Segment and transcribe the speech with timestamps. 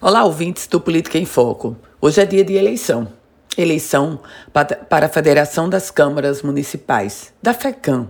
[0.00, 1.76] Olá, ouvintes do Política em Foco.
[2.00, 3.08] Hoje é dia de eleição.
[3.56, 4.20] Eleição
[4.52, 8.06] para a Federação das Câmaras Municipais, da FECAM.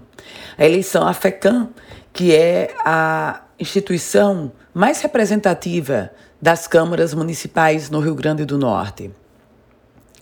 [0.58, 1.70] A eleição, a FECAM,
[2.12, 6.10] que é a instituição mais representativa
[6.42, 9.10] das câmaras municipais no Rio Grande do Norte.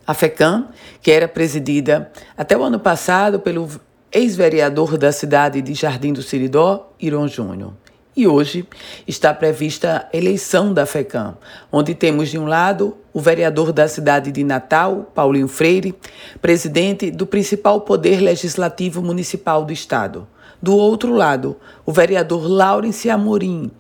[0.07, 0.69] A FECAM,
[1.03, 3.69] que era presidida até o ano passado pelo
[4.13, 7.73] ex-vereador da cidade de Jardim do Siridó, Iron Júnior.
[8.17, 8.67] E hoje
[9.07, 11.37] está prevista a eleição da FECAM,
[11.71, 15.95] onde temos de um lado o vereador da cidade de Natal, Paulinho Freire,
[16.41, 20.27] presidente do principal poder legislativo municipal do estado.
[20.63, 23.71] Do outro lado, o vereador Laurence Amorim,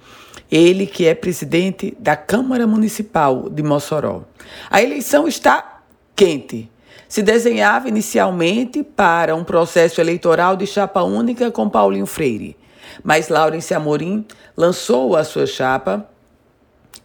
[0.50, 4.24] ele que é presidente da Câmara Municipal de Mossoró.
[4.70, 5.82] A eleição está
[6.14, 6.70] quente.
[7.08, 12.56] Se desenhava inicialmente para um processo eleitoral de chapa única com Paulinho Freire.
[13.02, 14.26] Mas Laurence Amorim
[14.56, 16.08] lançou a sua chapa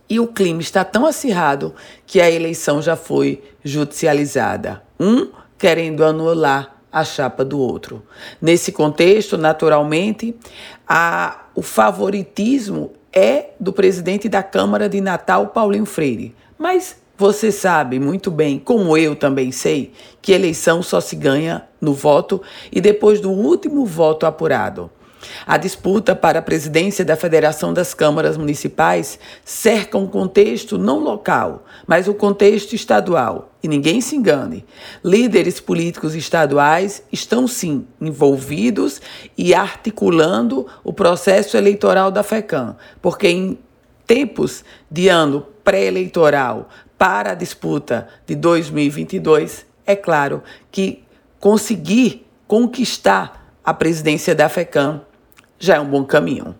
[0.10, 1.74] e o clima está tão acirrado
[2.06, 4.84] que a eleição já foi judicializada.
[5.00, 8.04] Um querendo anular a chapa do outro.
[8.42, 10.36] Nesse contexto, naturalmente,
[10.88, 16.36] a, o favoritismo é do presidente da Câmara de Natal, Paulinho Freire.
[16.58, 21.94] Mas você sabe muito bem, como eu também sei, que eleição só se ganha no
[21.94, 24.90] voto e depois do último voto apurado.
[25.46, 31.66] A disputa para a presidência da Federação das Câmaras Municipais cerca um contexto não local,
[31.86, 33.52] mas o um contexto estadual.
[33.64, 34.66] E ninguém se engane,
[35.04, 39.02] líderes políticos estaduais estão sim envolvidos
[39.38, 43.60] e articulando o processo eleitoral da FECAM, porque em
[44.08, 51.04] tempos de ano pré-eleitoral para a disputa de 2022, é claro que
[51.40, 55.02] conseguir conquistar a presidência da FECAM
[55.62, 56.56] já é um bom caminho.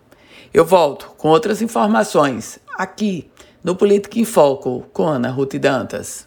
[0.54, 3.28] Eu volto com outras informações aqui
[3.62, 6.26] no Política em Foco com Ana Ruth Dantas.